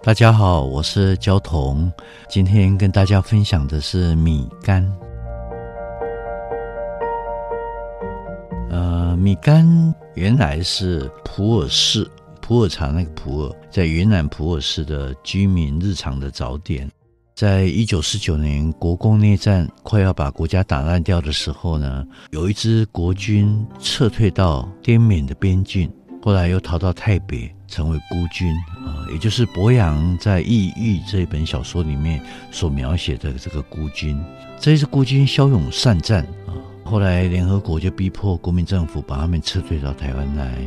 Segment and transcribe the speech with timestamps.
[0.00, 1.92] 大家好，我是焦桐，
[2.28, 4.88] 今天跟大家分享的是米干。
[8.70, 9.66] 呃，米干
[10.14, 12.08] 原来是普洱市
[12.40, 16.88] 普洱茶那个普洱，在云南普洱市的居民日常的早点。
[17.34, 25.92] 在一九四九年国共内战快要把国家打烂掉的时候呢，有一支国军撤退到滇缅的边境，
[26.22, 27.52] 后来又逃到泰北。
[27.68, 28.52] 成为孤军
[28.84, 34.18] 啊，也就是博洋在《异域》这本小说里面所描写的这个孤军。
[34.58, 36.50] 这一支孤军骁勇善战啊，
[36.84, 40.58] 后来联合国就逼迫国民政府把他们撤退到台湾来。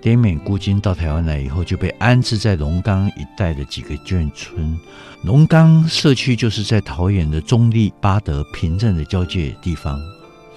[0.00, 4.78] 滇缅孤军到台湾来以后，就被安置在龙岗一带的几个眷村。
[5.22, 9.98] 龙岗社区就是在桃园的中坜、八德、平镇的交界地方，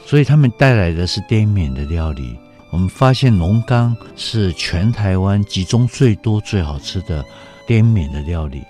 [0.05, 2.35] 所以他们带来的是滇缅的料理。
[2.69, 7.23] 我们发现龙冈是全台湾集中最多、最好吃的
[7.65, 8.63] 滇缅的料理。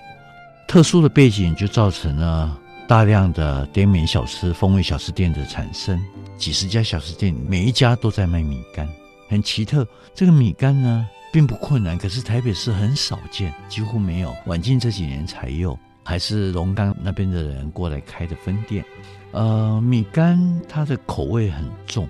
[0.66, 6.00] 特殊的背景就造成了大量的滇缅小吃、风味小吃店的产生。
[6.36, 8.88] 几十家小吃店，每一家都在卖米干，
[9.28, 9.86] 很奇特。
[10.14, 14.32] 这个米干呢，并不困难，可是台北市很少见，几乎没有。
[14.46, 18.84] 晚近这几年才有，还是龙岗那边的人过来开的分店。
[19.32, 20.38] 呃，米干
[20.68, 22.08] 它的口味很重。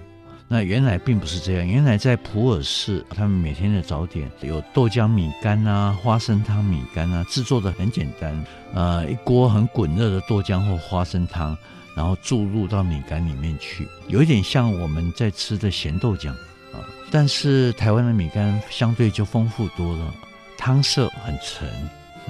[0.50, 11.54] 那原来并不是这样，原来在普洱市，他们每天的早点有豆浆米干啊、花生汤米干啊，制作的很简单，呃，一锅很滚热的豆浆或花生汤，
[11.94, 16.31] 然后注入到米干里面去，有一点像我们在吃的咸豆浆
[16.72, 16.81] 啊。
[17.10, 20.14] 但是台湾的米干相对就丰富多了，
[20.56, 21.69] 汤色很沉。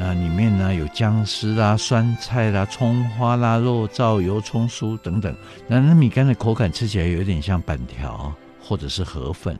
[0.00, 5.34] 那里面呢，有姜丝啦、酸菜啦、葱花啦、肉燥、油葱酥等等。
[5.66, 8.32] 那那米干的口感吃起来有点像板条
[8.62, 9.58] 或者是河粉。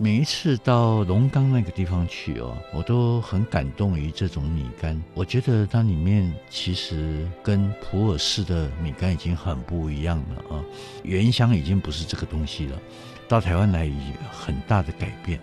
[0.00, 5.02] 每一次到龙冈那个地方去哦，我都很感动于这种米干。
[5.14, 10.62] 我觉得它里面其实跟普洱市的米干已经很不一样了啊，
[11.02, 12.78] 原乡已经不是这个东西了，
[13.26, 13.92] 到台湾来有
[14.30, 15.40] 很大的改变。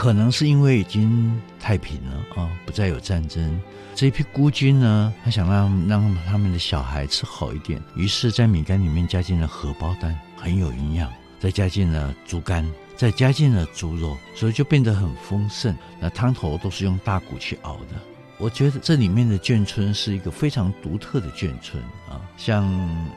[0.00, 3.60] 可能是因为已经太平了啊，不再有战争。
[3.94, 11.06] 这一批孤军呢，他想让让他们的小孩吃好一点，于是，在米干里面加进了荷包蛋，很有营养；
[11.38, 12.66] 再加进了猪肝，
[12.96, 15.76] 再加进了猪肉，所以就变得很丰盛。
[16.00, 18.00] 那汤头都是用大骨去熬的。
[18.38, 22.66] 我觉得这里面的眷村是一个非常独特的眷村啊，像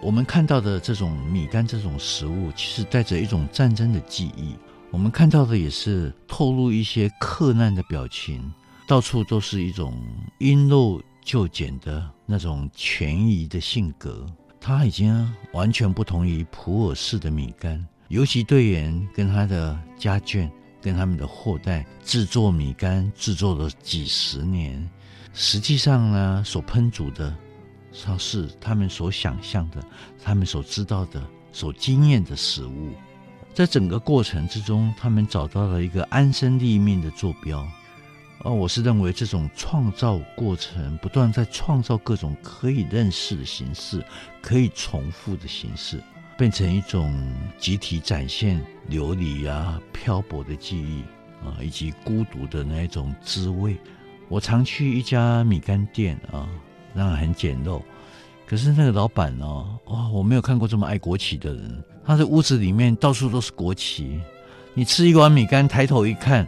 [0.02, 4.54] 我们看到的这种米干这种食物，其实带着一种战争的记忆。
[4.94, 8.54] 我们看到的也是透露一些克难的表情，
[8.88, 10.00] 到处都是一种
[10.38, 14.24] 因陋就简的那种权宜的性格。
[14.62, 20.48] 他已经完全不同于普洱市的米干，尤其队员跟他的家眷
[20.80, 24.88] 跟他们的后代制作米干制作了几十年，
[25.34, 27.36] 实际上呢，所烹煮的，
[28.06, 29.84] 它是他们所想象的、
[30.24, 31.20] 他们所知道的、
[31.52, 32.92] 所经验的食物。
[33.54, 37.66] 在整个过程之中，他们找到了一个安身立命的坐标。
[38.40, 44.04] 而我是认为这种创造过程，不断在创造各种可以认识的形式，
[44.42, 46.02] 可以重复的形式，
[46.38, 47.16] 变成一种
[47.58, 51.04] 集体展现流离啊、漂泊的记忆
[51.46, 53.78] 啊，以及孤独的那一种滋味。
[54.30, 56.50] 我常去一家米干店啊，
[56.92, 57.82] 那很简陋。
[58.46, 59.46] 可是那个老板呢，
[59.86, 61.84] 哇，我没有看过这么爱国旗的人。
[62.06, 64.20] 他的屋子里面到处都是国旗，
[64.74, 66.48] 你吃一碗米干，抬头一看，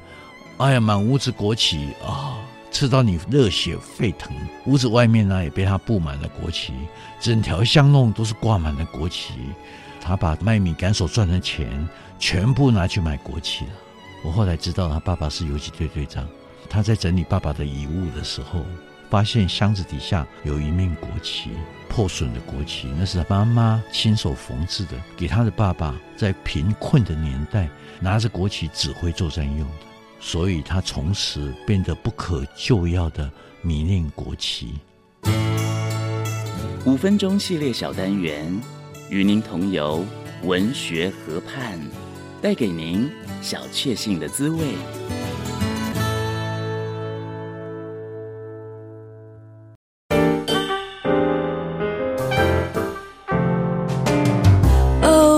[0.57, 2.37] 哎呀，满屋子国旗啊，
[2.71, 4.35] 吃到你热血沸腾。
[4.65, 6.73] 屋子外面呢，也被他布满了国旗，
[7.21, 9.33] 整条巷弄都是挂满了国旗。
[10.01, 11.87] 他把卖米干所赚的钱
[12.19, 13.71] 全部拿去买国旗了。
[14.23, 16.27] 我后来知道，他爸爸是游击队队长，
[16.69, 18.65] 他在整理爸爸的遗物的时候。
[19.15, 21.51] 发现箱子底下有一面国旗，
[21.87, 27.69] 破损的国旗，那是妈妈亲手缝制的，给他的爸爸在贫困的年代
[28.01, 29.85] 拿着国旗指挥作战用的，
[30.19, 33.31] 所以他从此变得不可救药的
[33.61, 34.73] 迷恋国旗。
[36.83, 38.53] 五分钟系列小单元，
[39.09, 40.05] 与您同游
[40.43, 41.79] 文学河畔，
[42.41, 43.09] 带给您
[43.41, 44.73] 小确幸的滋味。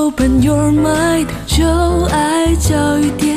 [0.08, 1.66] Open your mind，就
[2.06, 3.37] 爱教育电